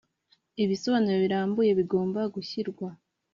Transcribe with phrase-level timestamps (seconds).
[0.63, 2.87] Ibisobanuro birambuye bigomba gushyirwa